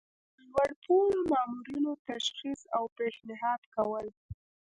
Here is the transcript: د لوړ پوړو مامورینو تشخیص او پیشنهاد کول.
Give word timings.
د 0.35 0.37
لوړ 0.51 0.69
پوړو 0.83 1.19
مامورینو 1.31 1.91
تشخیص 2.09 2.61
او 2.75 2.83
پیشنهاد 2.97 3.61
کول. 3.75 4.05